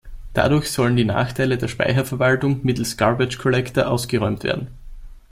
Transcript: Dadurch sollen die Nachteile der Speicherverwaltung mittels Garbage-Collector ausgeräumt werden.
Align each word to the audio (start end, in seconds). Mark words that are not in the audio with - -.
Dadurch 0.33 0.71
sollen 0.71 0.95
die 0.95 1.05
Nachteile 1.05 1.59
der 1.59 1.67
Speicherverwaltung 1.67 2.61
mittels 2.63 2.97
Garbage-Collector 2.97 3.85
ausgeräumt 3.85 4.43
werden. 4.43 4.69